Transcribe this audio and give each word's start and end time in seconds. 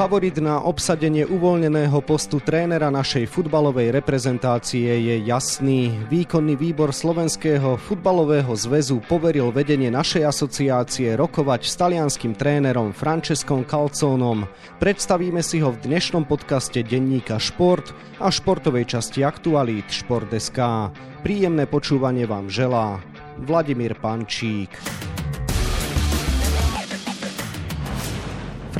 Favorit 0.00 0.40
na 0.40 0.64
obsadenie 0.64 1.28
uvoľneného 1.28 2.00
postu 2.00 2.40
trénera 2.40 2.88
našej 2.88 3.28
futbalovej 3.28 3.92
reprezentácie 3.92 4.88
je 4.96 5.16
jasný. 5.28 5.92
Výkonný 6.08 6.56
výbor 6.56 6.88
Slovenského 6.88 7.76
futbalového 7.76 8.48
zväzu 8.56 9.04
poveril 9.04 9.52
vedenie 9.52 9.92
našej 9.92 10.24
asociácie 10.24 11.20
rokovať 11.20 11.68
s 11.68 11.76
talianským 11.76 12.32
trénerom 12.32 12.96
Francescom 12.96 13.60
Calzónom. 13.68 14.48
Predstavíme 14.80 15.44
si 15.44 15.60
ho 15.60 15.68
v 15.68 15.84
dnešnom 15.84 16.24
podcaste 16.24 16.80
denníka 16.80 17.36
Šport 17.36 17.92
a 18.24 18.32
športovej 18.32 18.96
časti 18.96 19.20
aktualít 19.20 19.84
Šport.sk. 19.92 20.96
Príjemné 21.20 21.68
počúvanie 21.68 22.24
vám 22.24 22.48
želá 22.48 23.04
Vladimír 23.36 24.00
Pančík. 24.00 24.72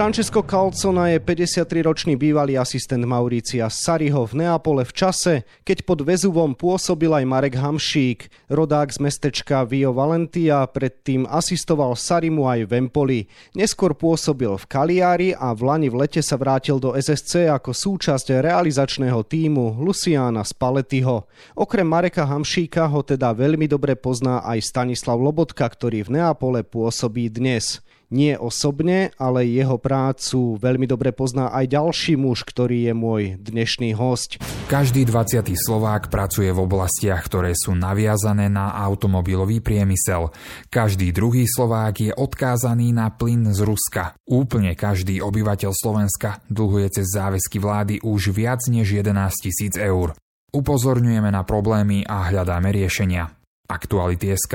Francesco 0.00 0.40
Calzona 0.40 1.12
je 1.12 1.20
53-ročný 1.20 2.16
bývalý 2.16 2.56
asistent 2.56 3.04
Mauricia 3.04 3.68
Sariho 3.68 4.24
v 4.24 4.40
Neapole 4.40 4.88
v 4.88 4.96
čase, 4.96 5.44
keď 5.60 5.84
pod 5.84 6.00
Vezuvom 6.00 6.56
pôsobil 6.56 7.12
aj 7.12 7.28
Marek 7.28 7.60
Hamšík, 7.60 8.48
rodák 8.48 8.88
z 8.88 8.96
mestečka 8.96 9.60
Vio 9.68 9.92
Valentia, 9.92 10.64
predtým 10.64 11.28
asistoval 11.28 12.00
Sarimu 12.00 12.48
aj 12.48 12.64
v 12.64 12.72
Empoli. 12.80 13.20
Neskôr 13.52 13.92
pôsobil 13.92 14.48
v 14.48 14.64
Kaliári 14.64 15.30
a 15.36 15.52
v 15.52 15.68
Lani 15.68 15.92
v 15.92 16.00
lete 16.00 16.24
sa 16.24 16.40
vrátil 16.40 16.80
do 16.80 16.96
SSC 16.96 17.52
ako 17.52 17.76
súčasť 17.76 18.40
realizačného 18.40 19.20
týmu 19.20 19.84
Luciana 19.84 20.48
Spallettiho. 20.48 21.28
Okrem 21.60 21.84
Mareka 21.84 22.24
Hamšíka 22.24 22.88
ho 22.88 23.04
teda 23.04 23.36
veľmi 23.36 23.68
dobre 23.68 24.00
pozná 24.00 24.40
aj 24.48 24.64
Stanislav 24.64 25.20
Lobotka, 25.20 25.68
ktorý 25.68 26.08
v 26.08 26.16
Neapole 26.16 26.64
pôsobí 26.64 27.28
dnes 27.28 27.84
nie 28.10 28.34
osobne, 28.34 29.14
ale 29.16 29.46
jeho 29.46 29.78
prácu 29.78 30.58
veľmi 30.58 30.84
dobre 30.90 31.14
pozná 31.14 31.54
aj 31.54 31.70
ďalší 31.70 32.18
muž, 32.18 32.42
ktorý 32.42 32.90
je 32.90 32.94
môj 32.94 33.22
dnešný 33.38 33.94
host. 33.94 34.42
Každý 34.66 35.06
20. 35.06 35.46
Slovák 35.54 36.10
pracuje 36.10 36.50
v 36.50 36.62
oblastiach, 36.62 37.22
ktoré 37.26 37.54
sú 37.54 37.78
naviazané 37.78 38.50
na 38.50 38.74
automobilový 38.74 39.62
priemysel. 39.62 40.34
Každý 40.70 41.14
druhý 41.14 41.46
Slovák 41.46 41.94
je 41.98 42.12
odkázaný 42.14 42.90
na 42.94 43.10
plyn 43.14 43.50
z 43.50 43.62
Ruska. 43.62 44.14
Úplne 44.26 44.74
každý 44.74 45.22
obyvateľ 45.22 45.70
Slovenska 45.74 46.42
dlhuje 46.50 46.86
cez 46.90 47.06
záväzky 47.10 47.58
vlády 47.58 48.02
už 48.02 48.34
viac 48.34 48.62
než 48.70 48.94
11 48.94 49.10
tisíc 49.42 49.74
eur. 49.78 50.14
Upozorňujeme 50.50 51.30
na 51.30 51.46
problémy 51.46 52.02
a 52.02 52.26
hľadáme 52.26 52.74
riešenia. 52.74 53.30
Aktuality 53.70 54.34
SK. 54.34 54.54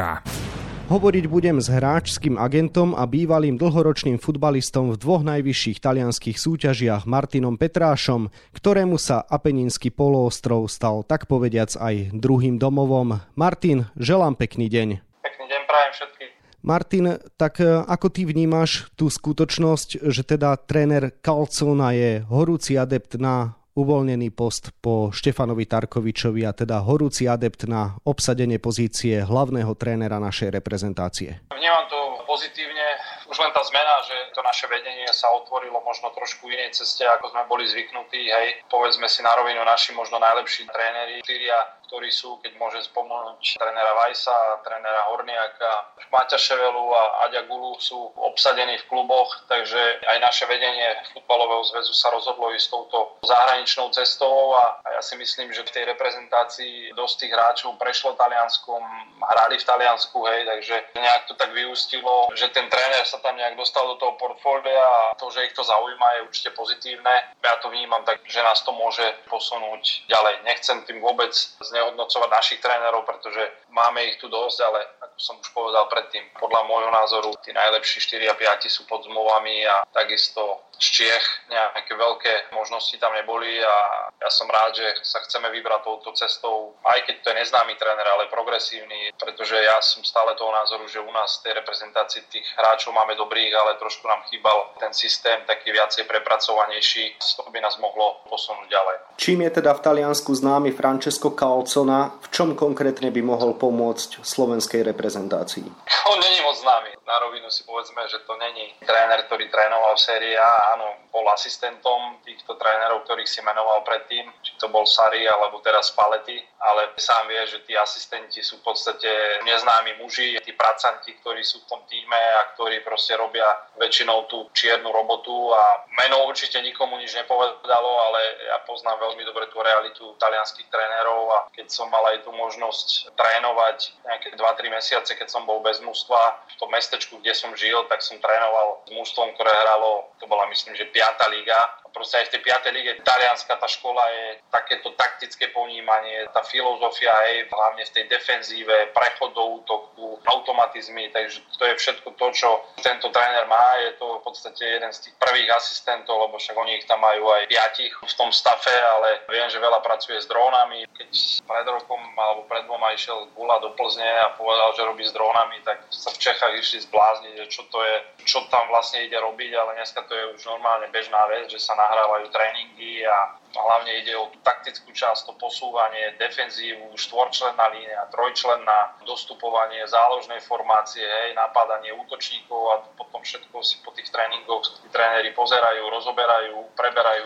Hovoriť 0.85 1.25
budem 1.25 1.57
s 1.57 1.65
hráčským 1.65 2.37
agentom 2.37 2.93
a 2.93 3.09
bývalým 3.09 3.57
dlhoročným 3.57 4.21
futbalistom 4.21 4.93
v 4.93 5.01
dvoch 5.01 5.25
najvyšších 5.25 5.81
talianských 5.81 6.37
súťažiach 6.37 7.09
Martinom 7.09 7.57
Petrášom, 7.57 8.29
ktorému 8.53 9.01
sa 9.01 9.25
Apeninský 9.25 9.89
poloostrov 9.89 10.69
stal 10.69 11.01
tak 11.01 11.25
povediac 11.25 11.73
aj 11.73 12.13
druhým 12.13 12.61
domovom. 12.61 13.17
Martin, 13.33 13.89
želám 13.97 14.37
pekný 14.37 14.69
deň. 14.69 15.01
Pekný 15.25 15.45
deň 15.49 15.61
prajem 15.65 15.91
všetkým. 15.97 16.29
Martin, 16.61 17.05
tak 17.33 17.65
e, 17.65 17.81
ako 17.81 18.07
ty 18.13 18.29
vnímaš 18.29 18.85
tú 18.93 19.09
skutočnosť, 19.09 20.05
že 20.05 20.21
teda 20.21 20.53
tréner 20.53 21.17
Calcona 21.17 21.97
je 21.97 22.21
horúci 22.29 22.77
adept 22.77 23.17
na 23.17 23.57
uvoľnený 23.75 24.31
post 24.31 24.71
po 24.79 25.11
Štefanovi 25.11 25.67
Tarkovičovi 25.67 26.47
a 26.47 26.55
teda 26.55 26.79
horúci 26.79 27.27
adept 27.27 27.67
na 27.67 27.99
obsadenie 28.07 28.57
pozície 28.57 29.19
hlavného 29.19 29.75
trénera 29.75 30.15
našej 30.17 30.55
reprezentácie. 30.55 31.43
Vnímam 31.51 31.85
to 31.91 32.23
pozitívne. 32.23 32.87
Už 33.27 33.35
len 33.43 33.51
tá 33.51 33.59
zmena, 33.67 33.99
že 34.07 34.15
to 34.31 34.39
naše 34.45 34.71
vedenie 34.71 35.11
sa 35.11 35.27
otvorilo 35.35 35.83
možno 35.83 36.07
trošku 36.15 36.47
inej 36.47 36.71
ceste, 36.71 37.03
ako 37.03 37.35
sme 37.35 37.43
boli 37.51 37.67
zvyknutí. 37.67 38.31
Hej, 38.31 38.63
povedzme 38.71 39.11
si 39.11 39.19
na 39.19 39.35
rovinu 39.35 39.59
naši 39.67 39.91
možno 39.91 40.23
najlepší 40.23 40.71
tréneri, 40.71 41.19
štyria 41.19 41.59
ktorí 41.87 42.09
sú, 42.09 42.37
keď 42.41 42.57
môžem 42.57 42.83
spomenúť 42.83 43.57
trénera 43.57 43.93
Vajsa, 44.03 44.61
trénera 44.65 45.11
Horniaka, 45.13 45.95
Maťa 46.11 46.39
Ševelu 46.39 46.85
a 46.95 47.03
Aďa 47.27 47.43
Gulu 47.49 47.75
sú 47.79 48.11
obsadení 48.15 48.79
v 48.79 48.87
kluboch, 48.87 49.29
takže 49.51 49.99
aj 50.07 50.17
naše 50.23 50.45
vedenie 50.47 50.95
futbalového 51.11 51.63
zväzu 51.67 51.91
sa 51.91 52.11
rozhodlo 52.13 52.53
ísť 52.55 52.67
touto 52.71 53.19
zahraničnou 53.25 53.91
cestou 53.91 54.55
a 54.55 54.79
ja 54.95 55.01
si 55.03 55.19
myslím, 55.19 55.51
že 55.51 55.67
v 55.67 55.73
tej 55.75 55.83
reprezentácii 55.91 56.95
dosť 56.95 57.15
tých 57.19 57.31
hráčov 57.35 57.75
prešlo 57.75 58.15
Talianskom, 58.15 58.81
hrali 59.19 59.59
v 59.59 59.67
Taliansku, 59.67 60.17
hej, 60.29 60.45
takže 60.45 60.75
nejak 60.95 61.27
to 61.27 61.33
tak 61.35 61.51
vyústilo, 61.51 62.31
že 62.37 62.47
ten 62.55 62.69
tréner 62.71 63.03
sa 63.03 63.19
tam 63.19 63.35
nejak 63.35 63.59
dostal 63.59 63.83
do 63.87 63.99
toho 63.99 64.15
portfólia 64.15 64.79
a 64.79 65.15
to, 65.19 65.27
že 65.31 65.51
ich 65.51 65.53
to 65.53 65.63
zaujíma, 65.63 66.07
je 66.15 66.25
určite 66.31 66.49
pozitívne. 66.55 67.13
Ja 67.43 67.59
to 67.59 67.69
vnímam 67.69 68.07
tak, 68.07 68.23
že 68.23 68.39
nás 68.39 68.63
to 68.63 68.71
môže 68.71 69.03
posunúť 69.27 70.07
ďalej. 70.07 70.47
Nechcem 70.47 70.77
tým 70.87 71.03
vôbec 71.03 71.33
znehodnocovať 71.75 72.29
našich 72.31 72.63
trénerov, 72.63 73.03
pretože 73.03 73.43
máme 73.67 74.07
ich 74.07 74.15
tu 74.15 74.31
dosť, 74.31 74.57
ale 74.63 74.79
ako 75.03 75.17
som 75.19 75.35
už 75.43 75.51
povedal 75.51 75.91
predtým, 75.91 76.23
podľa 76.39 76.63
môjho 76.63 76.91
názoru 76.95 77.35
tí 77.43 77.51
najlepší 77.51 77.99
4 78.23 78.31
a 78.31 78.35
5 78.39 78.71
sú 78.71 78.87
pod 78.87 79.03
zmluvami 79.03 79.67
a 79.67 79.83
takisto 79.91 80.71
z 80.79 80.87
Čiech 80.91 81.25
nejaké 81.47 81.95
veľké 81.95 82.51
možnosti 82.51 82.95
tam 82.99 83.13
neboli 83.15 83.61
a 83.63 83.75
ja 84.19 84.29
som 84.31 84.49
rád, 84.49 84.75
že 84.75 84.87
sa 85.05 85.21
chceme 85.23 85.51
vybrať 85.53 85.81
touto 85.85 86.11
cestou, 86.17 86.75
aj 86.83 87.05
keď 87.05 87.15
to 87.21 87.27
je 87.31 87.39
neznámy 87.45 87.73
tréner, 87.77 88.07
ale 88.07 88.31
progresívny, 88.31 89.13
pretože 89.15 89.55
ja 89.55 89.77
som 89.79 90.01
stále 90.03 90.33
toho 90.35 90.51
názoru, 90.51 90.87
že 90.87 91.03
u 91.03 91.11
nás 91.11 91.39
v 91.39 91.49
tej 91.49 91.53
reprezentácii 91.61 92.21
tých 92.31 92.47
hráčov 92.57 92.95
máme 92.95 93.15
dobrých, 93.15 93.53
ale 93.53 93.79
trošku 93.79 94.07
nám 94.07 94.25
chýbal 94.27 94.75
ten 94.81 94.91
systém 94.91 95.43
taký 95.45 95.71
viacej 95.71 96.09
prepracovanejší, 96.09 97.15
z 97.19 97.31
toho 97.37 97.49
by 97.51 97.59
nás 97.61 97.77
mohlo 97.77 98.23
posunúť 98.27 98.67
ďalej. 98.67 98.95
Čím 99.15 99.47
je 99.47 99.51
teda 99.61 99.71
v 99.77 99.83
Taliansku 99.83 100.31
známy 100.35 100.75
Francesco 100.75 101.31
Calcona, 101.31 102.19
v 102.19 102.27
čom 102.33 102.57
konkrétne 102.57 103.11
by 103.13 103.21
mohol 103.23 103.55
pomôcť 103.55 104.25
slovenskej 104.25 104.83
reprezentácii? 104.83 105.63
On 106.11 106.17
není 106.19 106.39
moc 106.43 106.57
známy. 106.59 106.99
Na 107.05 107.21
rovinu 107.21 107.47
si 107.53 107.63
povedzme, 107.63 108.01
že 108.09 108.19
to 108.25 108.33
není 108.35 108.73
tréner, 108.81 109.23
ktorý 109.29 109.47
trénoval 109.47 109.93
v 109.95 110.03
sérii 110.03 110.35
A. 110.35 110.51
Áno, 110.73 111.05
bol 111.13 111.25
asistentom 111.29 112.17
týchto 112.25 112.57
trénerov, 112.57 113.05
ktorých 113.05 113.29
si 113.29 113.39
menoval 113.45 113.85
predtým, 113.85 114.25
či 114.41 114.57
to 114.57 114.65
bol 114.67 114.83
Sari 114.89 115.29
alebo 115.29 115.61
teraz 115.61 115.93
Paletti, 115.93 116.41
ale 116.57 116.89
sám 116.97 117.29
vie, 117.29 117.43
že 117.45 117.61
tí 117.69 117.77
asistenti 117.77 118.41
sú 118.41 118.57
v 118.59 118.73
podstate 118.73 119.07
neznámi 119.45 120.01
muži, 120.01 120.41
tí 120.41 120.57
pracanti, 120.57 121.13
ktorí 121.21 121.45
sú 121.45 121.61
v 121.63 121.69
tom 121.69 121.81
týme 121.85 122.17
a 122.17 122.51
ktorí 122.57 122.81
proste 122.81 123.13
robia 123.13 123.45
väčšinou 123.77 124.25
tú 124.25 124.49
čiernu 124.57 124.89
robotu 124.89 125.53
a 125.53 125.85
meno 126.01 126.25
určite 126.25 126.57
nikomu 126.65 126.97
nič 126.97 127.13
nepovedalo, 127.13 127.91
ale 128.09 128.19
ja 128.49 128.57
poznám 128.65 128.97
veľmi 129.05 129.23
dobre 129.27 129.45
tú 129.53 129.61
realitu 129.61 130.17
talianských 130.17 130.67
trénerov 130.73 131.29
a 131.29 131.39
keď 131.53 131.67
som 131.69 131.87
mal 131.93 132.01
aj 132.09 132.25
tú 132.25 132.33
možnosť 132.33 133.13
trénovať 133.13 133.93
nejaké 134.01 134.33
2-3 134.33 134.73
mesiace, 134.73 135.11
keď 135.13 135.29
som 135.29 135.45
bol 135.45 135.61
bez 135.61 135.77
mústva 135.85 136.41
v 136.49 136.55
tom 136.57 136.73
mestečku, 136.73 137.21
kde 137.21 137.37
som 137.37 137.53
žil, 137.53 137.85
tak 137.85 138.01
som 138.01 138.17
trénoval 138.17 138.81
s 138.87 138.91
mústvom, 138.91 139.29
ktoré 139.37 139.53
hralo, 139.53 140.09
to 140.17 140.25
bola 140.25 140.49
myslím, 140.55 140.75
že 140.75 140.85
5. 140.85 141.03
liga 141.29 141.59
proste 141.95 142.19
aj 142.19 142.27
v 142.27 142.33
tej 142.35 142.41
5. 142.43 142.75
lige 142.75 142.91
talianska 143.07 143.55
tá 143.55 143.67
škola 143.71 144.03
je 144.11 144.27
takéto 144.51 144.91
taktické 144.99 145.47
ponímanie, 145.55 146.27
tá 146.35 146.43
filozofia 146.43 147.15
je 147.31 147.47
hlavne 147.47 147.87
v 147.87 147.93
tej 147.95 148.05
defenzíve, 148.11 148.91
prechod 148.91 149.31
do 149.31 149.63
útoku, 149.63 150.19
automatizmy, 150.27 151.07
takže 151.15 151.39
to 151.55 151.63
je 151.63 151.73
všetko 151.79 152.11
to, 152.19 152.27
čo 152.35 152.49
tento 152.83 153.07
tréner 153.15 153.47
má. 153.47 153.79
Je 153.87 153.95
to 153.95 154.19
v 154.19 154.23
podstate 154.27 154.59
jeden 154.59 154.91
z 154.91 155.07
tých 155.07 155.15
prvých 155.15 155.55
asistentov, 155.55 156.27
lebo 156.27 156.35
však 156.35 156.59
oni 156.59 156.83
ich 156.83 156.85
tam 156.89 156.99
majú 156.99 157.31
aj 157.31 157.47
piatich 157.47 157.95
v 157.95 158.13
tom 158.19 158.35
stafe, 158.35 158.75
ale 158.75 159.23
viem, 159.31 159.47
že 159.47 159.63
veľa 159.63 159.79
pracuje 159.79 160.19
s 160.19 160.27
drónami. 160.27 160.83
Keď 160.91 161.09
pred 161.47 161.67
rokom 161.69 162.01
alebo 162.19 162.43
pred 162.51 162.67
dvoma 162.67 162.91
išiel 162.91 163.31
Gula 163.31 163.63
do 163.63 163.71
Plzne 163.79 164.09
a 164.27 164.35
povedal, 164.35 164.75
že 164.75 164.83
robí 164.83 165.03
s 165.07 165.15
drónami, 165.15 165.63
tak 165.63 165.87
sa 165.93 166.11
v 166.11 166.19
Čechách 166.19 166.53
išli 166.59 166.83
zblázniť, 166.83 167.33
že 167.39 167.45
čo 167.47 167.63
to 167.71 167.79
je, 167.79 167.95
čo 168.27 168.43
tam 168.51 168.67
vlastne 168.67 169.05
ide 169.05 169.15
robiť, 169.15 169.51
ale 169.55 169.79
dneska 169.79 170.03
to 170.09 170.13
je 170.13 170.25
už 170.35 170.41
normálne 170.49 170.91
bežná 170.91 171.23
vec, 171.31 171.47
že 171.47 171.61
sa 171.61 171.77
na 171.77 171.84
nahrávajú 171.85 172.33
tréningy 172.33 173.05
a 173.05 173.37
hlavne 173.53 174.01
ide 174.01 174.17
o 174.17 174.27
tú 174.33 174.41
taktickú 174.41 174.89
časť, 174.89 175.29
to 175.29 175.33
posúvanie, 175.37 176.17
defenzívu, 176.17 176.97
štvorčlenná 176.97 177.71
línia, 177.71 178.09
trojčlenná, 178.09 178.99
dostupovanie 179.05 179.85
záložnej 179.85 180.41
formácie, 180.43 181.05
hej, 181.05 181.37
napádanie 181.37 181.93
útočníkov 181.93 182.61
a 182.73 182.75
potom 182.97 183.21
všetko 183.21 183.55
si 183.61 183.79
po 183.85 183.93
tých 183.93 184.09
tréningoch 184.09 184.81
tí 184.81 184.89
tréneri 184.89 185.31
pozerajú, 185.31 185.87
rozoberajú, 185.87 186.57
preberajú 186.73 187.23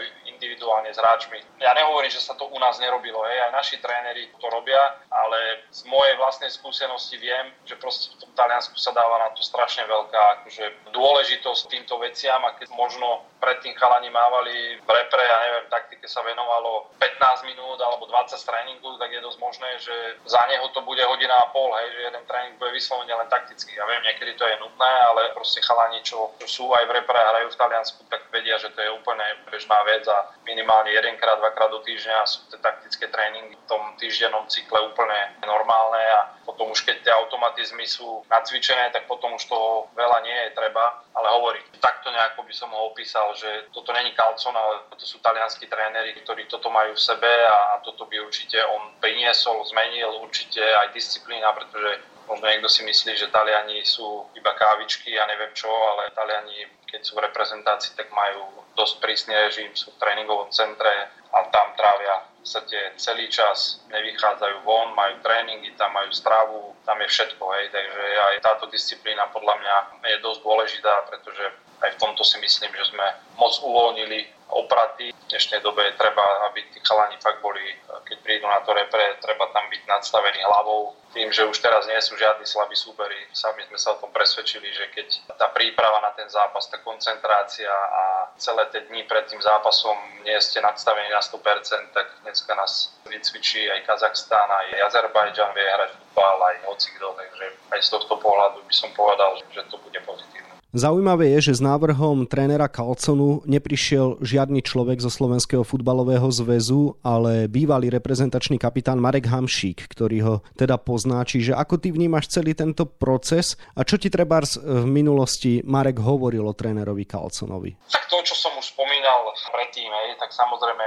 individuálne 0.69 0.93
s 0.93 1.01
hráčmi. 1.01 1.39
Ja 1.59 1.73
nehovorím, 1.73 2.13
že 2.13 2.21
sa 2.21 2.37
to 2.37 2.45
u 2.45 2.57
nás 2.61 2.77
nerobilo, 2.77 3.25
hej, 3.25 3.49
aj 3.49 3.51
naši 3.51 3.75
tréneri 3.81 4.29
to 4.37 4.47
robia, 4.53 5.01
ale 5.09 5.65
z 5.73 5.83
mojej 5.89 6.15
vlastnej 6.21 6.53
skúsenosti 6.53 7.17
viem, 7.17 7.49
že 7.65 7.75
proste 7.81 8.13
v 8.15 8.21
tom 8.21 8.31
Taliansku 8.37 8.77
sa 8.77 8.93
dáva 8.93 9.17
na 9.25 9.29
to 9.33 9.41
strašne 9.41 9.83
veľká 9.89 10.21
akože, 10.41 10.93
dôležitosť 10.93 11.61
týmto 11.73 11.97
veciam 11.97 12.39
a 12.45 12.55
keď 12.55 12.69
možno 12.77 13.25
predtým 13.39 13.73
chalani 13.79 14.11
mávali 14.11 14.77
v 14.83 14.89
repre, 14.89 15.23
ja 15.23 15.37
neviem, 15.47 15.65
taktike 15.71 16.05
sa 16.05 16.21
venovalo 16.21 16.91
15 16.99 17.49
minút 17.49 17.79
alebo 17.79 18.05
20 18.05 18.35
tréningu, 18.35 18.99
tak 18.99 19.09
je 19.15 19.23
dosť 19.23 19.39
možné, 19.39 19.69
že 19.79 19.95
za 20.27 20.43
neho 20.51 20.67
to 20.75 20.83
bude 20.83 21.01
hodina 21.01 21.33
a 21.39 21.49
pol, 21.55 21.71
hej, 21.79 21.87
že 21.95 21.99
jeden 22.11 22.23
tréning 22.27 22.55
bude 22.59 22.75
vyslovene 22.75 23.15
len 23.15 23.31
taktický. 23.31 23.79
Ja 23.79 23.87
viem, 23.87 24.03
niekedy 24.03 24.35
to 24.35 24.43
je 24.43 24.59
nutné, 24.59 24.91
ale 25.11 25.31
proste 25.31 25.63
chalani, 25.63 26.03
čo, 26.03 26.35
sú 26.43 26.67
aj 26.75 26.83
v 26.87 26.93
repre 26.99 27.15
a 27.15 27.29
hrajú 27.31 27.47
v 27.55 27.59
Taliansku, 27.59 27.99
tak 28.11 28.27
vedia, 28.35 28.59
že 28.59 28.75
to 28.75 28.79
je 28.83 28.91
úplne 28.91 29.23
bežná 29.47 29.79
vec 29.87 30.03
a 30.07 30.35
minimálne 30.59 30.91
jedenkrát, 30.91 31.39
dvakrát 31.39 31.71
do 31.71 31.79
týždňa 31.87 32.27
sú 32.27 32.43
tie 32.51 32.59
taktické 32.59 33.07
tréningy 33.07 33.55
v 33.55 33.63
tom 33.63 33.79
týždennom 33.95 34.43
cykle 34.51 34.75
úplne 34.91 35.39
normálne 35.47 36.03
a 36.19 36.35
potom 36.43 36.75
už 36.75 36.83
keď 36.83 36.99
tie 36.99 37.13
automatizmy 37.15 37.87
sú 37.87 38.27
nacvičené, 38.27 38.91
tak 38.91 39.07
potom 39.07 39.39
už 39.39 39.47
toho 39.47 39.87
veľa 39.95 40.19
nie 40.27 40.35
je 40.35 40.59
treba, 40.59 40.99
ale 41.15 41.31
hovorí, 41.31 41.63
takto 41.79 42.11
nejako 42.11 42.43
by 42.43 42.51
som 42.51 42.67
ho 42.75 42.91
opísal, 42.91 43.31
že 43.39 43.71
toto 43.71 43.95
není 43.95 44.11
Calcon, 44.11 44.51
ale 44.51 44.83
to 44.99 45.07
sú 45.07 45.23
talianskí 45.23 45.71
tréneri, 45.71 46.11
ktorí 46.27 46.51
toto 46.51 46.67
majú 46.67 46.91
v 46.91 47.05
sebe 47.07 47.31
a 47.47 47.79
toto 47.79 48.03
by 48.03 48.19
určite 48.19 48.59
on 48.75 48.99
priniesol, 48.99 49.63
zmenil 49.63 50.11
určite 50.19 50.59
aj 50.59 50.91
disciplína, 50.91 51.55
pretože 51.55 52.18
možno 52.29 52.45
niekto 52.45 52.69
si 52.69 52.85
myslí, 52.85 53.17
že 53.17 53.33
Taliani 53.33 53.81
sú 53.81 54.29
iba 54.37 54.53
kávičky 54.53 55.17
a 55.17 55.25
ja 55.25 55.33
neviem 55.33 55.49
čo, 55.57 55.67
ale 55.67 56.13
Taliani, 56.13 56.69
keď 56.85 57.01
sú 57.01 57.17
v 57.17 57.25
reprezentácii, 57.25 57.97
tak 57.97 58.13
majú 58.13 58.61
dosť 58.77 59.01
prísny 59.01 59.33
režim, 59.33 59.73
sú 59.73 59.89
v 59.91 59.99
tréningovom 59.99 60.53
centre 60.53 61.09
a 61.33 61.37
tam 61.49 61.73
trávia 61.73 62.29
v 62.39 62.47
podstate 62.47 62.79
celý 62.95 63.27
čas, 63.27 63.83
nevychádzajú 63.91 64.63
von, 64.63 64.95
majú 64.95 65.19
tréningy, 65.19 65.75
tam 65.75 65.91
majú 65.91 66.13
stravu, 66.15 66.71
tam 66.87 67.01
je 67.03 67.07
všetko, 67.11 67.43
hej, 67.59 67.65
takže 67.73 68.03
aj 68.15 68.35
táto 68.45 68.65
disciplína 68.71 69.27
podľa 69.35 69.59
mňa 69.59 69.75
je 70.07 70.17
dosť 70.23 70.39
dôležitá, 70.45 70.93
pretože 71.11 71.43
aj 71.83 71.89
v 71.95 71.99
tomto 71.99 72.23
si 72.23 72.39
myslím, 72.39 72.71
že 72.77 72.95
sme 72.95 73.07
moc 73.35 73.53
uvoľnili 73.59 74.38
opraty. 74.49 75.13
V 75.13 75.29
dnešnej 75.29 75.61
dobe 75.61 75.85
treba, 75.93 76.49
aby 76.49 76.65
tí 76.73 76.81
chalani 76.81 77.17
fakt 77.21 77.41
boli, 77.41 77.61
keď 78.05 78.17
prídu 78.25 78.45
na 78.49 78.59
to 78.65 78.73
repre, 78.73 79.21
treba 79.21 79.45
tam 79.53 79.69
byť 79.69 79.81
nadstavení 79.85 80.41
hlavou. 80.41 80.97
Tým, 81.09 81.33
že 81.33 81.45
už 81.45 81.57
teraz 81.57 81.89
nie 81.89 81.97
sú 82.01 82.13
žiadni 82.17 82.45
slabí 82.45 82.77
súberi, 82.77 83.17
sami 83.33 83.65
sme 83.65 83.81
sa 83.81 83.97
o 83.97 84.01
tom 84.01 84.13
presvedčili, 84.13 84.69
že 84.69 84.93
keď 84.93 85.07
tá 85.41 85.49
príprava 85.49 86.05
na 86.05 86.13
ten 86.13 86.29
zápas, 86.29 86.69
tá 86.69 86.77
koncentrácia 86.85 87.69
a 87.69 88.29
celé 88.37 88.69
tie 88.69 88.85
dni 88.85 89.09
pred 89.09 89.25
tým 89.25 89.41
zápasom 89.41 89.97
nie 90.21 90.37
ste 90.37 90.61
nadstavení 90.61 91.09
na 91.09 91.17
100%, 91.17 91.97
tak 91.97 92.13
dneska 92.21 92.53
nás 92.53 92.93
vycvičí 93.09 93.69
aj 93.73 93.89
Kazachstán, 93.89 94.49
aj 94.53 94.85
Azerbajdžan 94.85 95.49
vie 95.57 95.65
hrať 95.65 95.97
futbal, 95.97 96.37
aj 96.45 96.55
hocikdo, 96.69 97.17
takže 97.17 97.45
aj 97.73 97.79
z 97.81 97.89
tohto 97.89 98.13
pohľadu 98.21 98.61
by 98.61 98.73
som 98.73 98.89
povedal, 98.93 99.33
že 99.49 99.65
to 99.65 99.81
bude 99.81 99.97
pozitívne. 100.05 100.48
Zaujímavé 100.69 101.33
je, 101.33 101.49
že 101.49 101.57
s 101.57 101.65
návrhom 101.65 102.29
trénera 102.29 102.69
Kalconu 102.69 103.41
neprišiel 103.49 104.21
žiadny 104.21 104.61
človek 104.61 105.01
zo 105.01 105.09
Slovenského 105.09 105.65
futbalového 105.65 106.29
zväzu, 106.29 106.93
ale 107.01 107.49
bývalý 107.49 107.89
reprezentačný 107.89 108.61
kapitán 108.61 109.01
Marek 109.01 109.25
Hamšík, 109.25 109.89
ktorý 109.89 110.17
ho 110.21 110.35
teda 110.53 110.77
pozná. 110.77 111.25
Čiže 111.25 111.57
ako 111.57 111.81
ty 111.81 111.89
vnímaš 111.89 112.29
celý 112.29 112.53
tento 112.53 112.85
proces 112.85 113.57
a 113.73 113.81
čo 113.81 113.97
ti 113.97 114.13
treba 114.13 114.45
v 114.45 114.85
minulosti 114.85 115.65
Marek 115.65 116.05
hovoril 116.05 116.45
o 116.45 116.53
trénerovi 116.53 117.01
Kalconovi? 117.01 117.89
Tak 117.89 118.05
to, 118.05 118.21
čo 118.21 118.37
som 118.37 118.53
už 118.53 118.69
spomínal 118.69 119.25
predtým, 119.49 119.89
hej, 119.89 120.21
tak 120.21 120.29
samozrejme 120.29 120.85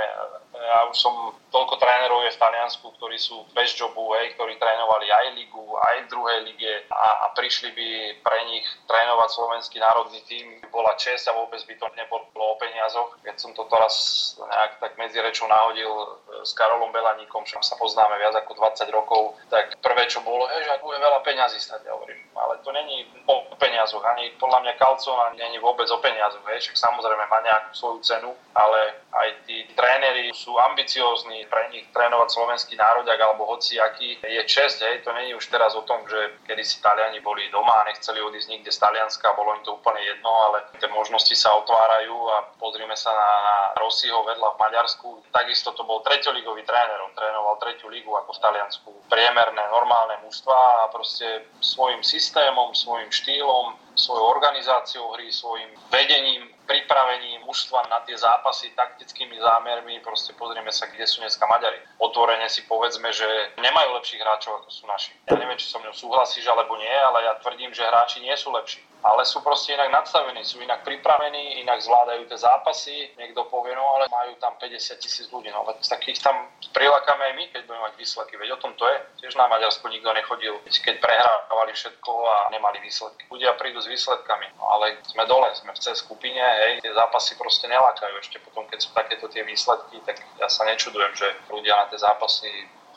ja 0.63 0.79
už 0.89 0.97
som 0.97 1.35
toľko 1.51 1.75
trénerov 1.77 2.23
je 2.25 2.33
v 2.33 2.41
Taliansku, 2.41 2.87
ktorí 2.97 3.19
sú 3.19 3.45
bez 3.53 3.75
jobu, 3.75 4.15
hej, 4.17 4.33
ktorí 4.39 4.57
trénovali 4.57 5.11
aj 5.11 5.27
ligu, 5.37 5.65
aj 5.75 5.97
v 6.07 6.11
druhej 6.11 6.39
lige 6.49 6.73
a, 6.89 7.27
a 7.27 7.37
prišli 7.37 7.75
by 7.75 7.89
pre 8.23 8.39
nich 8.49 8.65
trénovať 8.87 9.29
slovenský 9.35 9.72
národný 9.79 10.21
tým. 10.27 10.61
Bola 10.73 10.97
čest 10.97 11.29
a 11.29 11.37
vôbec 11.37 11.61
by 11.65 11.75
to 11.77 11.87
nebolo 11.97 12.25
o 12.35 12.57
peniazoch. 12.59 13.17
Keď 13.23 13.37
som 13.39 13.53
to 13.53 13.65
teraz 13.69 13.95
nejak 14.41 14.81
tak 14.81 14.93
medzi 14.99 15.21
rečou 15.21 15.47
nahodil 15.49 15.89
e, 15.89 16.07
s 16.43 16.53
Karolom 16.57 16.93
Belaníkom, 16.93 17.45
čo 17.45 17.61
sa 17.63 17.77
poznáme 17.77 18.19
viac 18.19 18.35
ako 18.37 18.57
20 18.57 18.89
rokov, 18.91 19.37
tak 19.49 19.77
prvé, 19.79 20.09
čo 20.09 20.21
bolo, 20.25 20.49
je, 20.53 20.65
že 20.65 20.83
bude 20.83 20.99
veľa 20.99 21.21
peňazí 21.23 21.61
stať, 21.61 21.87
ja 21.87 21.93
hovorím. 21.95 22.19
Ale 22.35 22.59
to 22.65 22.73
není 22.73 23.07
o 23.29 23.47
peniazoch, 23.57 24.03
ani 24.03 24.35
podľa 24.41 24.59
mňa 24.67 24.73
Kalcon 24.81 25.19
ani 25.31 25.39
není 25.39 25.59
vôbec 25.63 25.87
o 25.93 26.03
peniazoch, 26.03 26.43
hej. 26.51 26.75
samozrejme 26.75 27.25
má 27.31 27.39
nejakú 27.47 27.71
svoju 27.77 27.99
cenu, 28.03 28.31
ale 28.57 28.99
aj 29.13 29.29
tí 29.47 29.69
tréneri 29.79 30.35
sú 30.35 30.57
ambiciózni, 30.59 31.47
pre 31.47 31.71
nich 31.71 31.87
trénovať 31.95 32.29
slovenský 32.33 32.75
nároďak 32.75 33.19
alebo 33.23 33.47
hoci 33.47 33.79
aký 33.79 34.19
je 34.19 34.43
čest, 34.49 34.83
hej, 34.83 35.07
to 35.07 35.13
není 35.15 35.37
už 35.37 35.47
teraz 35.47 35.79
o 35.79 35.87
tom, 35.87 36.03
že 36.09 36.43
kedy 36.49 36.63
si 36.65 36.83
Taliani 36.83 37.23
boli 37.23 37.47
doma 37.55 37.85
a 37.85 37.87
nechceli 37.87 38.19
odísť 38.19 38.49
nikde 38.51 38.71
z 38.73 38.83
Talianska, 38.83 39.37
bolo 39.39 39.55
im 39.55 39.62
to 39.63 39.79
úplne 39.79 40.03
jedno, 40.03 40.31
ale 40.51 40.67
tie 40.77 40.91
možnosti 40.91 41.33
sa 41.39 41.55
otvárajú 41.57 42.15
a 42.31 42.37
pozrime 42.59 42.95
sa 42.99 43.11
na, 43.11 43.31
na 43.43 43.57
Rossiho 43.81 44.23
vedľa 44.27 44.55
v 44.55 44.61
Maďarsku. 44.61 45.09
Takisto 45.33 45.73
to 45.73 45.87
bol 45.87 46.03
treťoligový 46.03 46.63
tréner, 46.67 46.99
on 47.03 47.15
trénoval 47.15 47.59
tretiu 47.63 47.89
ligu 47.89 48.11
ako 48.13 48.35
v 48.37 48.43
Taliansku. 48.43 48.91
Priemerné, 49.09 49.63
normálne 49.71 50.21
mužstva 50.27 50.87
a 50.87 50.91
proste 50.91 51.47
svojim 51.63 52.03
systémom, 52.03 52.75
svojim 52.75 53.09
štýlom, 53.09 53.79
svojou 53.95 54.27
organizáciou 54.29 55.13
hry, 55.17 55.29
svojim 55.29 55.69
vedením 55.93 56.49
pripravení 56.67 57.43
mužstva 57.45 57.89
na 57.91 58.01
tie 58.07 58.17
zápasy 58.17 58.73
taktickými 58.77 59.37
zámermi, 59.39 60.01
proste 60.01 60.33
pozrieme 60.35 60.71
sa, 60.71 60.89
kde 60.89 61.05
sú 61.07 61.21
dneska 61.21 61.45
Maďari. 61.47 61.79
Otvorene 61.99 62.47
si 62.49 62.65
povedzme, 62.65 63.11
že 63.13 63.27
nemajú 63.59 63.89
lepších 63.99 64.23
hráčov, 64.23 64.63
ako 64.63 64.69
sú 64.71 64.85
naši. 64.87 65.13
Ja 65.29 65.37
neviem, 65.37 65.59
či 65.59 65.69
so 65.69 65.83
mnou 65.83 65.95
súhlasíš 65.95 66.47
alebo 66.49 66.79
nie, 66.79 66.95
ale 66.95 67.27
ja 67.27 67.39
tvrdím, 67.39 67.75
že 67.75 67.87
hráči 67.87 68.23
nie 68.23 68.35
sú 68.39 68.51
lepší 68.55 68.83
ale 69.03 69.27
sú 69.27 69.43
proste 69.43 69.75
inak 69.75 69.91
nadstavení, 69.91 70.47
sú 70.47 70.63
inak 70.63 70.87
pripravení, 70.87 71.59
inak 71.59 71.83
zvládajú 71.83 72.23
tie 72.31 72.39
zápasy. 72.39 73.11
Niekto 73.19 73.51
povie, 73.51 73.75
no 73.75 73.83
ale 73.99 74.07
majú 74.07 74.39
tam 74.39 74.55
50 74.63 75.03
tisíc 75.03 75.27
ľudí, 75.35 75.51
no 75.51 75.67
ale 75.67 75.75
takých 75.83 76.23
tam 76.23 76.47
prilákame 76.71 77.23
aj 77.31 77.35
my, 77.35 77.45
keď 77.51 77.61
budeme 77.67 77.83
mať 77.91 77.95
výsledky. 77.99 78.35
Veď 78.39 78.55
o 78.55 78.63
tom 78.63 78.73
to 78.79 78.87
je. 78.87 78.97
Tiež 79.27 79.35
na 79.35 79.51
Maďarsku 79.51 79.91
nikto 79.91 80.15
nechodil, 80.15 80.55
keď 80.63 81.03
prehrávali 81.03 81.73
všetko 81.75 82.11
a 82.31 82.37
nemali 82.55 82.79
výsledky. 82.79 83.27
Ľudia 83.27 83.59
prídu 83.59 83.83
s 83.83 83.91
výsledkami, 83.91 84.55
no, 84.55 84.71
ale 84.71 85.03
sme 85.03 85.27
dole, 85.27 85.51
sme 85.59 85.75
v 85.75 85.83
C 85.83 85.99
skupine, 85.99 86.43
hej, 86.53 86.73
tie 86.85 86.93
zápasy 86.93 87.35
proste 87.41 87.67
nelákajú. 87.69 88.15
Ešte 88.21 88.39
potom, 88.45 88.69
keď 88.69 88.79
sú 88.81 88.91
takéto 88.93 89.27
tie 89.29 89.43
výsledky, 89.43 90.01
tak 90.05 90.21
ja 90.37 90.49
sa 90.49 90.69
nečudujem, 90.69 91.13
že 91.17 91.29
ľudia 91.49 91.75
na 91.77 91.87
tie 91.89 91.99
zápasy 91.99 92.49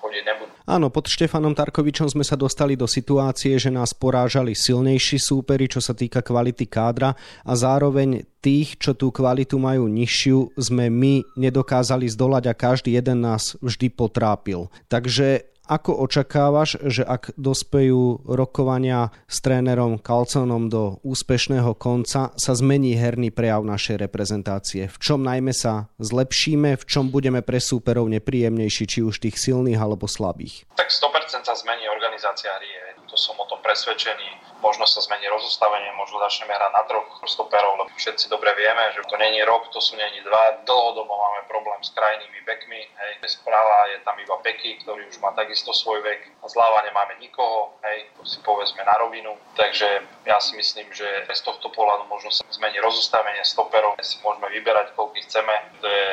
chodiť. 0.06 0.24
Áno, 0.70 0.94
pod 0.94 1.10
Štefanom 1.10 1.58
Tarkovičom 1.58 2.12
sme 2.12 2.22
sa 2.22 2.38
dostali 2.38 2.78
do 2.78 2.86
situácie, 2.86 3.58
že 3.58 3.74
nás 3.74 3.96
porážali 3.98 4.54
silnejší 4.54 5.18
súperi, 5.18 5.66
čo 5.66 5.82
sa 5.82 5.98
týka 5.98 6.22
kvality 6.22 6.70
kádra 6.70 7.18
a 7.42 7.54
zároveň 7.58 8.22
tých, 8.44 8.78
čo 8.78 8.94
tú 8.94 9.10
kvalitu 9.10 9.58
majú 9.58 9.90
nižšiu, 9.90 10.54
sme 10.60 10.94
my 10.94 11.26
nedokázali 11.34 12.06
zdolať 12.06 12.44
a 12.52 12.54
každý 12.54 12.94
jeden 12.94 13.26
nás 13.26 13.58
vždy 13.58 13.90
potrápil. 13.90 14.70
Takže 14.86 15.55
ako 15.68 16.06
očakávaš, 16.06 16.78
že 16.86 17.04
ak 17.04 17.36
dospejú 17.36 18.24
rokovania 18.26 19.10
s 19.26 19.42
trénerom 19.42 20.00
Kalconom 20.00 20.70
do 20.70 21.02
úspešného 21.02 21.76
konca, 21.76 22.32
sa 22.34 22.54
zmení 22.56 22.96
herný 22.96 23.34
prejav 23.34 23.66
našej 23.66 24.02
reprezentácie? 24.02 24.88
V 24.88 24.98
čom 25.02 25.26
najmä 25.26 25.52
sa 25.52 25.92
zlepšíme, 26.00 26.78
v 26.80 26.84
čom 26.86 27.10
budeme 27.10 27.42
pre 27.42 27.58
súperov 27.58 28.08
nepríjemnejší, 28.10 28.84
či 28.86 29.00
už 29.02 29.20
tých 29.20 29.36
silných 29.42 29.82
alebo 29.82 30.06
slabých? 30.06 30.70
Tak 30.78 30.88
100% 30.88 31.46
sa 31.46 31.56
zmení 31.58 31.86
organizácia 31.90 32.05
hry, 32.22 32.70
to 33.10 33.18
som 33.18 33.36
o 33.40 33.46
tom 33.46 33.60
presvedčený 33.60 34.56
možno 34.66 34.90
sa 34.90 34.98
zmení 34.98 35.30
rozostavenie, 35.30 35.94
možno 35.94 36.18
začneme 36.26 36.50
hrať 36.50 36.72
na 36.74 36.84
troch 36.90 37.06
stoperov, 37.30 37.78
lebo 37.78 37.94
všetci 37.94 38.26
dobre 38.34 38.50
vieme, 38.58 38.82
že 38.98 39.06
to 39.06 39.14
není 39.22 39.46
rok, 39.46 39.70
to 39.70 39.78
sú 39.78 39.94
není 39.94 40.26
dva. 40.26 40.66
Dlhodobo 40.66 41.14
máme 41.14 41.46
problém 41.46 41.78
s 41.86 41.94
krajnými 41.94 42.42
bekmi. 42.42 42.82
Hej. 42.82 43.12
Správa 43.30 43.94
je 43.94 44.02
tam 44.02 44.18
iba 44.18 44.42
Beky, 44.42 44.82
ktorý 44.82 45.06
už 45.06 45.22
má 45.22 45.30
takisto 45.38 45.70
svoj 45.70 46.02
vek. 46.02 46.34
A 46.42 46.50
zľava 46.50 46.82
nemáme 46.90 47.22
nikoho, 47.22 47.78
hej, 47.86 48.10
to 48.18 48.26
si 48.26 48.42
povedzme 48.42 48.82
na 48.82 48.98
rovinu. 48.98 49.38
Takže 49.54 50.02
ja 50.26 50.38
si 50.42 50.58
myslím, 50.58 50.90
že 50.90 51.06
z 51.30 51.42
tohto 51.46 51.70
pohľadu 51.70 52.10
možno 52.10 52.34
sa 52.34 52.42
zmení 52.50 52.82
rozostavenie 52.82 53.46
stoperov. 53.46 53.98
Si 54.02 54.18
môžeme 54.26 54.50
vyberať, 54.50 54.98
koľko 54.98 55.18
chceme. 55.30 55.54
To 55.82 55.88
je 55.90 56.06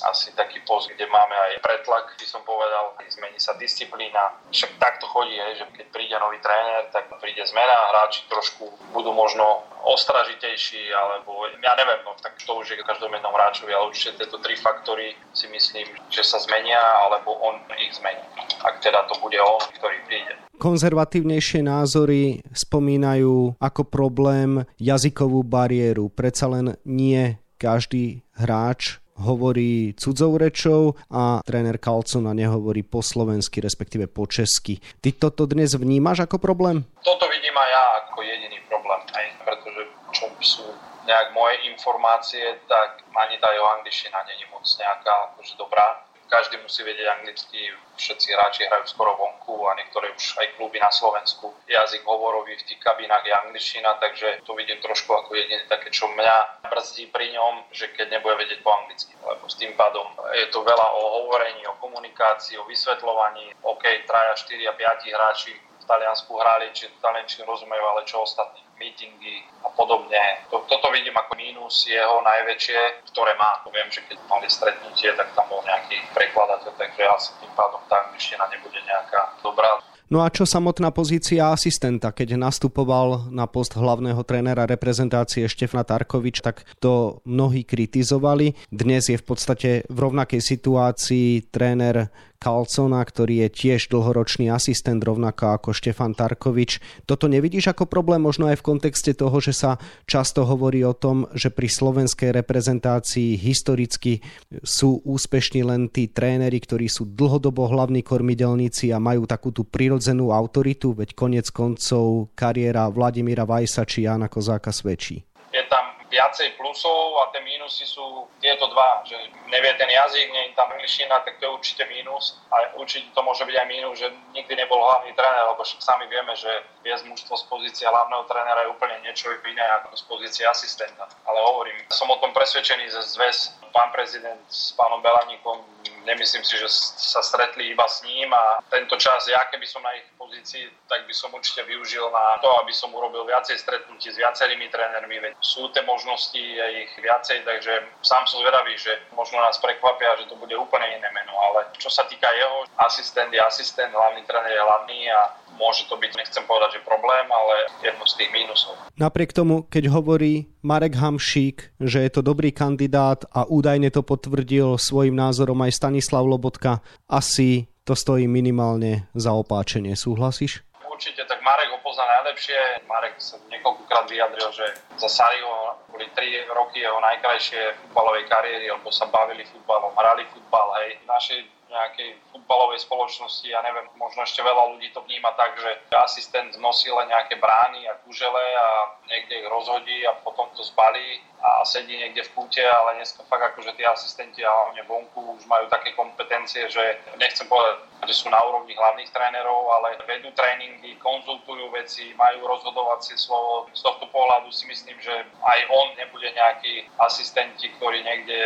asi 0.00 0.32
taký 0.32 0.64
post, 0.64 0.88
kde 0.88 1.04
máme 1.06 1.36
aj 1.36 1.60
pretlak, 1.60 2.16
by 2.16 2.26
som 2.26 2.40
povedal, 2.48 2.96
zmení 3.12 3.36
sa 3.36 3.52
disciplína. 3.60 4.32
Však 4.48 4.80
takto 4.80 5.04
chodí, 5.12 5.36
že 5.54 5.68
keď 5.76 5.86
príde 5.92 6.16
nový 6.16 6.40
tréner, 6.40 6.88
tak 6.88 7.12
príde 7.20 7.44
zmena, 7.44 7.76
hráči 7.92 8.24
trošku 8.32 8.72
budú 8.96 9.12
možno 9.12 9.68
ostražitejší, 9.84 10.94
alebo 10.94 11.44
ja 11.60 11.74
neviem, 11.76 12.00
no, 12.06 12.16
tak 12.22 12.38
to 12.40 12.56
už 12.56 12.72
je 12.72 12.86
každom 12.86 13.12
jednom 13.12 13.34
hráčovi, 13.34 13.74
ale 13.74 13.92
určite 13.92 14.24
tieto 14.24 14.38
tri 14.40 14.56
faktory 14.56 15.12
si 15.36 15.50
myslím, 15.50 15.86
že 16.08 16.22
sa 16.24 16.40
zmenia, 16.40 16.80
alebo 17.06 17.36
on 17.42 17.60
ich 17.76 17.92
zmení. 17.98 18.22
Ak 18.62 18.80
teda 18.80 19.04
to 19.10 19.18
bude 19.18 19.36
on, 19.42 19.60
ktorý 19.76 19.98
príde. 20.06 20.32
Konzervatívnejšie 20.62 21.66
názory 21.66 22.46
spomínajú 22.54 23.58
ako 23.58 23.82
problém 23.82 24.62
jazykovú 24.78 25.42
bariéru. 25.42 26.06
Predsa 26.14 26.46
len 26.46 26.78
nie 26.86 27.42
každý 27.58 28.22
hráč 28.38 29.01
hovorí 29.20 29.92
cudzou 29.96 30.38
rečou 30.40 30.94
a 31.12 31.40
tréner 31.44 31.76
Kalcona 31.76 32.32
nehovorí 32.32 32.82
po 32.86 33.04
slovensky, 33.04 33.60
respektíve 33.60 34.08
po 34.08 34.24
česky. 34.24 34.80
Ty 35.00 35.12
toto 35.18 35.44
dnes 35.44 35.76
vnímaš 35.76 36.24
ako 36.24 36.40
problém? 36.40 36.84
Toto 37.04 37.28
vidím 37.28 37.54
aj 37.56 37.68
ja 37.68 37.84
ako 38.06 38.18
jediný 38.24 38.58
problém, 38.68 39.00
aj 39.12 39.26
pretože 39.44 39.82
čo 40.12 40.26
sú 40.40 40.66
nejak 41.02 41.34
moje 41.34 41.56
informácie, 41.66 42.62
tak 42.70 43.02
ani 43.10 43.36
tá 43.42 43.50
jeho 43.50 43.66
angličtina 43.80 44.22
není 44.24 44.46
moc 44.54 44.62
nejaká 44.62 45.34
akože 45.34 45.58
dobrá 45.58 46.06
každý 46.32 46.56
musí 46.64 46.80
vedieť 46.80 47.20
anglicky, 47.20 47.60
všetci 48.00 48.32
hráči 48.32 48.64
hrajú 48.64 48.88
skoro 48.88 49.12
vonku 49.20 49.68
a 49.68 49.76
niektoré 49.76 50.08
už 50.16 50.40
aj 50.40 50.56
kluby 50.56 50.80
na 50.80 50.88
Slovensku. 50.88 51.52
Jazyk 51.68 52.08
hovorový 52.08 52.56
v 52.56 52.66
tých 52.72 52.80
kabinách 52.80 53.20
je 53.28 53.36
angličtina, 53.36 54.00
takže 54.00 54.40
to 54.40 54.56
vidím 54.56 54.80
trošku 54.80 55.12
ako 55.12 55.36
jediné 55.36 55.68
také, 55.68 55.92
čo 55.92 56.08
mňa 56.08 56.64
brzdí 56.72 57.12
pri 57.12 57.36
ňom, 57.36 57.68
že 57.68 57.92
keď 57.92 58.16
nebude 58.16 58.40
vedieť 58.40 58.64
po 58.64 58.72
anglicky. 58.72 59.12
Lebo 59.20 59.44
s 59.44 59.60
tým 59.60 59.76
pádom 59.76 60.08
je 60.32 60.48
to 60.48 60.64
veľa 60.64 60.86
o 60.96 61.02
hovorení, 61.20 61.68
o 61.68 61.76
komunikácii, 61.84 62.56
o 62.56 62.64
vysvetľovaní. 62.64 63.52
OK, 63.60 63.84
traja, 64.08 64.32
4 64.32 64.72
a 64.72 64.72
5 64.72 65.12
hráči 65.12 65.52
v 65.52 65.84
Taliansku 65.84 66.32
hrali, 66.38 66.72
či 66.72 66.88
taliančinu 67.02 67.44
rozumejú, 67.44 67.84
ale 67.84 68.08
čo 68.08 68.24
ostatní 68.24 68.62
meetingy 68.82 69.46
a 69.62 69.70
podobne. 69.70 70.42
Toto 70.50 70.86
vidím 70.90 71.14
ako 71.14 71.38
mínus 71.38 71.86
jeho 71.86 72.18
najväčšie, 72.26 73.06
ktoré 73.14 73.38
má. 73.38 73.62
Viem, 73.70 73.86
že 73.94 74.02
keď 74.10 74.18
mali 74.26 74.50
stretnutie, 74.50 75.14
tak 75.14 75.30
tam 75.38 75.46
bol 75.46 75.62
nejaký 75.62 76.02
prekladateľ, 76.10 76.74
takže 76.74 77.02
asi 77.06 77.30
tým 77.38 77.52
pádom 77.54 77.78
tá 77.86 78.02
angličtina 78.02 78.50
nebude 78.50 78.82
nejaká 78.82 79.38
dobrá. 79.46 79.78
No 80.12 80.20
a 80.20 80.28
čo 80.28 80.44
samotná 80.44 80.92
pozícia 80.92 81.56
asistenta? 81.56 82.12
Keď 82.12 82.36
nastupoval 82.36 83.32
na 83.32 83.48
post 83.48 83.72
hlavného 83.72 84.20
trénera 84.28 84.68
reprezentácie 84.68 85.48
Štefna 85.48 85.88
Tarkovič, 85.88 86.44
tak 86.44 86.68
to 86.84 87.24
mnohí 87.24 87.64
kritizovali. 87.64 88.52
Dnes 88.68 89.08
je 89.08 89.16
v 89.16 89.24
podstate 89.24 89.88
v 89.88 89.98
rovnakej 90.04 90.44
situácii 90.44 91.48
tréner 91.48 92.12
Kalcona, 92.42 92.98
ktorý 93.06 93.46
je 93.46 93.48
tiež 93.54 93.86
dlhoročný 93.86 94.50
asistent, 94.50 94.98
rovnako 94.98 95.54
ako 95.54 95.70
Štefan 95.70 96.18
Tarkovič. 96.18 96.82
Toto 97.06 97.30
nevidíš 97.30 97.70
ako 97.70 97.86
problém 97.86 98.18
možno 98.18 98.50
aj 98.50 98.58
v 98.58 98.66
kontexte 98.66 99.14
toho, 99.14 99.38
že 99.38 99.54
sa 99.54 99.78
často 100.10 100.42
hovorí 100.42 100.82
o 100.82 100.90
tom, 100.90 101.30
že 101.38 101.54
pri 101.54 101.70
slovenskej 101.70 102.34
reprezentácii 102.34 103.38
historicky 103.38 104.18
sú 104.66 104.98
úspešní 105.06 105.62
len 105.62 105.86
tí 105.86 106.10
tréneri, 106.10 106.58
ktorí 106.58 106.90
sú 106.90 107.06
dlhodobo 107.06 107.70
hlavní 107.70 108.02
kormidelníci 108.02 108.90
a 108.90 108.98
majú 108.98 109.22
takú 109.30 109.54
tú 109.54 109.62
prirodzenú 109.62 110.34
autoritu, 110.34 110.98
veď 110.98 111.14
konec 111.14 111.46
koncov 111.54 112.34
kariéra 112.34 112.90
Vladimíra 112.90 113.46
Vajsa 113.46 113.86
či 113.86 114.10
Jana 114.10 114.26
Kozáka 114.26 114.74
svedčí. 114.74 115.22
Je 115.52 115.62
tam 115.68 115.81
viacej 116.12 116.60
plusov 116.60 117.24
a 117.24 117.32
tie 117.32 117.40
mínusy 117.40 117.88
sú 117.88 118.28
tieto 118.44 118.68
dva, 118.68 119.00
že 119.08 119.16
nevie 119.48 119.72
ten 119.80 119.88
jazyk, 119.88 120.28
nie 120.28 120.42
je 120.52 120.52
tam 120.52 120.68
angličtina, 120.68 121.24
tak 121.24 121.40
to 121.40 121.48
je 121.48 121.56
určite 121.56 121.88
mínus 121.88 122.36
a 122.52 122.76
určite 122.76 123.08
to 123.16 123.20
môže 123.24 123.48
byť 123.48 123.56
aj 123.56 123.66
mínus, 123.72 123.96
že 123.96 124.12
nikdy 124.36 124.52
nebol 124.60 124.76
hlavný 124.84 125.16
tréner, 125.16 125.48
lebo 125.48 125.64
však 125.64 125.80
sami 125.80 126.04
vieme, 126.12 126.36
že 126.36 126.52
viesť 126.84 127.08
mužstvo 127.08 127.34
z 127.40 127.44
pozície 127.48 127.88
hlavného 127.88 128.28
trénera 128.28 128.68
je 128.68 128.72
úplne 128.76 129.00
niečo 129.00 129.32
iné 129.48 129.64
ako 129.80 129.96
z 129.96 130.04
pozície 130.04 130.44
asistenta. 130.44 131.08
Ale 131.24 131.40
hovorím, 131.40 131.80
som 131.88 132.12
o 132.12 132.20
tom 132.20 132.36
presvedčený, 132.36 132.92
že 132.92 133.00
zväz 133.16 133.56
pán 133.72 133.88
prezident 133.96 134.44
s 134.52 134.76
pánom 134.76 135.00
Belaníkom 135.00 135.64
nemyslím 136.04 136.44
si, 136.44 136.54
že 136.58 136.68
sa 136.98 137.22
stretli 137.22 137.70
iba 137.70 137.86
s 137.88 138.02
ním 138.02 138.32
a 138.32 138.58
tento 138.70 138.96
čas, 138.96 139.28
ja 139.28 139.38
keby 139.50 139.66
som 139.66 139.82
na 139.82 139.94
ich 139.96 140.06
pozícii, 140.18 140.70
tak 140.88 141.06
by 141.06 141.14
som 141.14 141.34
určite 141.34 141.62
využil 141.66 142.10
na 142.10 142.38
to, 142.42 142.48
aby 142.62 142.72
som 142.74 142.94
urobil 142.94 143.24
viacej 143.24 143.58
stretnutí 143.58 144.10
s 144.10 144.18
viacerými 144.18 144.68
trénermi, 144.68 145.16
veď 145.20 145.32
sú 145.40 145.68
tie 145.70 145.82
možnosti 145.86 146.42
a 146.58 146.66
ich 146.72 146.92
viacej, 146.98 147.46
takže 147.46 147.72
sám 148.02 148.26
som 148.26 148.42
zvedavý, 148.42 148.74
že 148.78 148.98
možno 149.14 149.38
nás 149.40 149.58
prekvapia, 149.58 150.18
že 150.18 150.28
to 150.28 150.36
bude 150.38 150.54
úplne 150.54 150.86
iné 150.98 151.08
meno, 151.14 151.34
ale 151.38 151.66
čo 151.78 151.90
sa 151.90 152.06
týka 152.06 152.28
jeho, 152.32 152.66
asistent 152.82 153.30
je 153.30 153.40
asistent, 153.42 153.92
hlavný 153.92 154.22
tréner 154.26 154.52
je 154.54 154.62
hlavný 154.62 154.98
a 155.10 155.20
môže 155.56 155.88
to 155.88 155.96
byť, 155.96 156.12
nechcem 156.16 156.44
povedať, 156.44 156.78
že 156.78 156.88
problém, 156.88 157.26
ale 157.28 157.54
jedno 157.82 158.04
z 158.04 158.14
tých 158.18 158.30
mínusov. 158.32 158.76
Napriek 158.96 159.32
tomu, 159.34 159.64
keď 159.66 159.92
hovorí 159.92 160.52
Marek 160.62 160.96
Hamšík, 160.96 161.78
že 161.80 161.98
je 162.04 162.10
to 162.12 162.20
dobrý 162.22 162.52
kandidát 162.52 163.24
a 163.32 163.48
údajne 163.48 163.90
to 163.90 164.04
potvrdil 164.04 164.76
svojim 164.78 165.16
názorom 165.16 165.58
aj 165.64 165.76
Stanislav 165.76 166.24
Lobotka, 166.24 166.84
asi 167.10 167.72
to 167.82 167.98
stojí 167.98 168.30
minimálne 168.30 169.10
za 169.18 169.34
opáčenie. 169.34 169.98
Súhlasíš? 169.98 170.62
Určite, 170.86 171.26
tak 171.26 171.42
Marek 171.42 171.74
ho 171.74 171.82
pozná 171.82 172.06
najlepšie. 172.20 172.86
Marek 172.86 173.18
sa 173.18 173.34
niekoľkokrát 173.50 174.06
vyjadril, 174.06 174.46
že 174.54 174.66
za 174.94 175.10
Sariho 175.10 175.74
boli 175.90 176.06
3 176.14 176.46
roky 176.54 176.78
jeho 176.78 177.00
najkrajšie 177.02 177.74
futbalovej 177.82 178.30
kariéry, 178.30 178.70
lebo 178.70 178.86
sa 178.94 179.10
bavili 179.10 179.42
futbalom, 179.50 179.90
hrali 179.98 180.22
futbal, 180.30 180.68
hej. 180.78 181.02
Našej 181.10 181.40
nejakej 181.72 182.20
futbalovej 182.30 182.84
spoločnosti, 182.84 183.48
ja 183.48 183.64
neviem, 183.64 183.88
možno 183.96 184.22
ešte 184.22 184.44
veľa 184.44 184.76
ľudí 184.76 184.92
to 184.92 185.00
vníma 185.08 185.32
tak, 185.34 185.56
že 185.56 185.70
asistent 185.96 186.52
nosí 186.60 186.92
len 186.92 187.08
nejaké 187.08 187.40
brány 187.40 187.88
a 187.88 187.98
kužele 188.04 188.44
a 188.54 188.68
niekde 189.08 189.40
ich 189.40 189.48
rozhodí 189.48 190.04
a 190.04 190.12
potom 190.20 190.52
to 190.52 190.62
zbalí 190.62 191.31
a 191.42 191.66
sedí 191.66 191.98
niekde 191.98 192.22
v 192.22 192.32
kúte, 192.38 192.62
ale 192.62 193.02
dneska 193.02 193.26
fakt 193.26 193.42
akože 193.42 193.74
tí 193.74 193.82
asistenti 193.82 194.46
a 194.46 194.50
hlavne 194.50 194.86
vonku 194.86 195.42
už 195.42 195.44
majú 195.50 195.66
také 195.66 195.90
kompetencie, 195.98 196.70
že 196.70 197.02
nechcem 197.18 197.50
povedať, 197.50 197.82
že 198.06 198.14
sú 198.14 198.30
na 198.30 198.38
úrovni 198.46 198.78
hlavných 198.78 199.10
trénerov, 199.10 199.66
ale 199.74 199.98
vedú 200.06 200.30
tréningy, 200.38 200.94
konzultujú 201.02 201.70
veci, 201.74 202.14
majú 202.14 202.46
rozhodovacie 202.46 203.18
slovo. 203.18 203.66
Z 203.74 203.82
tohto 203.82 204.06
pohľadu 204.14 204.54
si 204.54 204.70
myslím, 204.70 204.98
že 205.02 205.14
aj 205.42 205.58
on 205.70 205.98
nebude 205.98 206.30
nejaký 206.30 206.86
asistenti, 207.02 207.70
ktorý 207.74 208.06
niekde 208.06 208.38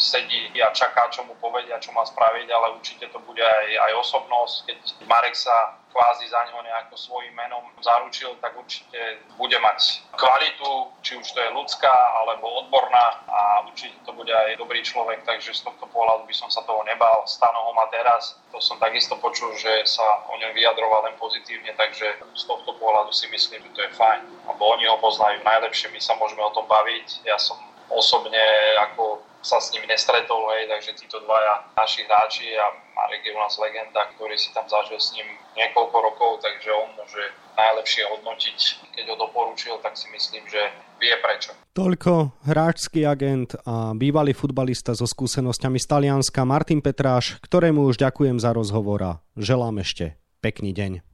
sedí 0.00 0.48
a 0.64 0.72
čaká, 0.72 1.12
čo 1.12 1.28
mu 1.28 1.36
povedia, 1.36 1.76
čo 1.80 1.92
má 1.92 2.04
spraviť, 2.04 2.48
ale 2.48 2.76
určite 2.76 3.12
to 3.12 3.20
bude 3.28 3.44
aj, 3.44 3.68
aj 3.76 3.92
osobnosť. 4.00 4.54
Keď 4.72 4.78
Marek 5.04 5.36
sa 5.36 5.76
kvázi 5.92 6.24
za 6.28 6.40
neho 6.48 6.64
nejako 6.64 6.96
svojim 6.96 7.36
menom 7.36 7.68
zaručil, 7.84 8.32
tak 8.40 8.56
určite 8.56 9.20
bude 9.36 9.58
mať 9.60 10.00
kvalitu, 10.16 10.88
či 11.04 11.20
už 11.20 11.26
to 11.36 11.40
je 11.44 11.50
ľudská 11.52 11.92
alebo 12.24 12.64
odborná 12.64 13.20
a 13.28 13.60
určite 13.68 14.00
to 14.08 14.16
bude 14.16 14.32
aj 14.32 14.56
dobrý 14.56 14.80
človek, 14.80 15.20
takže 15.28 15.52
z 15.52 15.60
tohto 15.68 15.84
pohľadu 15.92 16.24
by 16.24 16.34
som 16.34 16.48
sa 16.48 16.64
toho 16.64 16.80
nebal. 16.88 17.28
Stano 17.28 17.68
ho 17.68 17.72
má 17.76 17.84
teraz, 17.92 18.40
to 18.48 18.58
som 18.58 18.80
takisto 18.80 19.20
počul, 19.20 19.52
že 19.54 19.84
sa 19.84 20.24
o 20.26 20.34
ňom 20.40 20.56
vyjadroval 20.56 21.04
len 21.04 21.14
pozitívne, 21.20 21.76
takže 21.76 22.16
z 22.32 22.44
tohto 22.48 22.72
pohľadu 22.80 23.12
si 23.12 23.28
myslím, 23.28 23.60
že 23.68 23.74
to 23.76 23.80
je 23.84 23.90
fajn. 23.92 24.20
Lebo 24.48 24.62
oni 24.72 24.88
ho 24.88 24.96
poznajú 24.96 25.44
najlepšie, 25.44 25.92
my 25.92 26.00
sa 26.00 26.16
môžeme 26.16 26.40
o 26.40 26.54
tom 26.56 26.64
baviť. 26.64 27.28
Ja 27.28 27.36
som 27.36 27.60
osobne 27.92 28.40
ako 28.88 29.20
sa 29.42 29.58
s 29.58 29.74
ním 29.74 29.84
nestretol, 29.90 30.46
hej, 30.54 30.70
takže 30.70 30.94
títo 30.94 31.18
dvaja 31.26 31.66
naši 31.74 32.06
hráči 32.06 32.54
a 32.54 32.66
Marek 32.94 33.26
je 33.26 33.34
u 33.34 33.38
nás 33.42 33.54
legenda, 33.58 34.06
ktorý 34.14 34.38
si 34.38 34.54
tam 34.54 34.64
zažil 34.70 35.02
s 35.02 35.10
ním 35.18 35.26
niekoľko 35.58 35.96
rokov, 35.98 36.30
takže 36.46 36.70
on 36.70 36.94
môže 36.94 37.22
najlepšie 37.58 38.02
hodnotiť. 38.06 38.58
Keď 38.94 39.04
ho 39.10 39.16
doporučil, 39.18 39.74
tak 39.82 39.98
si 39.98 40.06
myslím, 40.14 40.46
že 40.46 40.62
vie 41.02 41.12
prečo. 41.18 41.52
Toľko 41.74 42.46
hráčský 42.46 43.02
agent 43.02 43.58
a 43.66 43.92
bývalý 43.98 44.32
futbalista 44.32 44.94
so 44.94 45.04
skúsenosťami 45.04 45.76
z 45.82 45.86
Talianska 45.90 46.46
Martin 46.46 46.78
Petráš, 46.78 47.42
ktorému 47.42 47.90
už 47.90 47.98
ďakujem 47.98 48.38
za 48.38 48.54
rozhovor 48.54 49.00
a 49.02 49.12
želám 49.34 49.82
ešte 49.82 50.16
pekný 50.38 50.70
deň. 50.70 51.12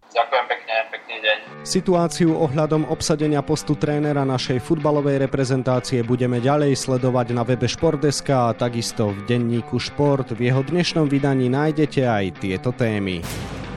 Situáciu 1.68 2.32
ohľadom 2.32 2.88
obsadenia 2.88 3.44
postu 3.44 3.76
trénera 3.76 4.24
našej 4.24 4.64
futbalovej 4.64 5.20
reprezentácie 5.28 6.00
budeme 6.00 6.40
ďalej 6.40 6.72
sledovať 6.80 7.36
na 7.36 7.44
webe 7.44 7.68
Športdeska 7.68 8.48
a 8.48 8.56
takisto 8.56 9.12
v 9.12 9.18
denníku 9.28 9.76
Šport. 9.76 10.32
V 10.32 10.48
jeho 10.48 10.64
dnešnom 10.64 11.12
vydaní 11.12 11.52
nájdete 11.52 12.08
aj 12.08 12.24
tieto 12.40 12.72
témy. 12.72 13.20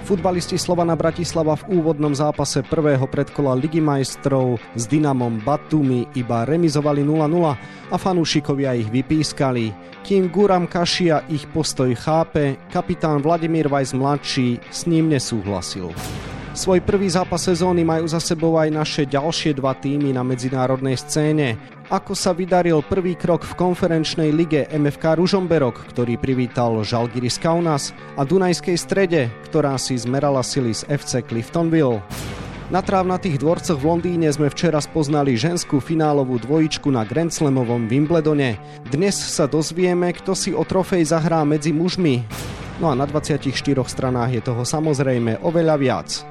Futbalisti 0.07 0.55
Slovana 0.55 0.95
Bratislava 0.95 1.59
v 1.59 1.83
úvodnom 1.83 2.15
zápase 2.15 2.63
prvého 2.63 3.07
predkola 3.11 3.59
Ligy 3.59 3.79
majstrov 3.79 4.59
s 4.75 4.83
Dynamom 4.87 5.43
Batumi 5.43 6.07
iba 6.15 6.47
remizovali 6.47 7.03
0-0 7.03 7.91
a 7.91 7.95
fanúšikovia 7.95 8.75
ich 8.75 8.87
vypískali. 8.87 9.71
Kým 10.03 10.31
Guram 10.31 10.65
Kašia 10.67 11.27
ich 11.27 11.47
postoj 11.51 11.91
chápe, 11.95 12.55
kapitán 12.71 13.19
Vladimír 13.19 13.67
Vajs 13.67 13.93
mladší 13.95 14.63
s 14.67 14.87
ním 14.87 15.11
nesúhlasil. 15.11 15.91
Svoj 16.61 16.77
prvý 16.85 17.09
zápas 17.09 17.41
sezóny 17.41 17.81
majú 17.81 18.05
za 18.05 18.21
sebou 18.21 18.53
aj 18.53 18.69
naše 18.69 19.09
ďalšie 19.09 19.57
dva 19.57 19.73
týmy 19.73 20.13
na 20.13 20.21
medzinárodnej 20.21 20.93
scéne. 20.93 21.57
Ako 21.89 22.13
sa 22.13 22.37
vydaril 22.37 22.85
prvý 22.85 23.17
krok 23.17 23.41
v 23.49 23.57
konferenčnej 23.57 24.29
lige 24.29 24.69
MFK 24.69 25.17
Ružomberok, 25.17 25.81
ktorý 25.89 26.21
privítal 26.21 26.77
Žalgiris 26.85 27.41
Kaunas 27.41 27.97
a 28.13 28.21
Dunajskej 28.21 28.77
strede, 28.77 29.33
ktorá 29.49 29.73
si 29.81 29.97
zmerala 29.97 30.45
sily 30.45 30.77
z 30.77 30.85
FC 30.85 31.25
Cliftonville. 31.25 32.05
Na 32.69 32.85
trávnatých 32.85 33.41
dvorcoch 33.41 33.81
v 33.81 33.97
Londýne 33.97 34.29
sme 34.29 34.53
včera 34.53 34.77
spoznali 34.77 35.33
ženskú 35.33 35.81
finálovú 35.81 36.37
dvojičku 36.45 36.93
na 36.93 37.01
Grand 37.09 37.33
Slamovom 37.33 37.89
Wimbledone. 37.89 38.61
Dnes 38.85 39.17
sa 39.17 39.49
dozvieme, 39.49 40.13
kto 40.13 40.37
si 40.37 40.53
o 40.53 40.61
trofej 40.61 41.09
zahrá 41.09 41.41
medzi 41.41 41.73
mužmi. 41.73 42.21
No 42.77 42.93
a 42.93 42.93
na 42.93 43.09
24 43.09 43.49
stranách 43.89 44.29
je 44.37 44.41
toho 44.45 44.61
samozrejme 44.61 45.41
oveľa 45.41 45.77
viac. 45.81 46.30